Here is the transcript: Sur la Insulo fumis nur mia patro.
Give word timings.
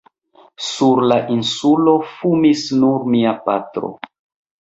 Sur 0.67 1.01
la 1.11 1.17
Insulo 1.35 1.93
fumis 2.13 2.63
nur 2.85 3.05
mia 3.17 3.35
patro. 3.45 3.93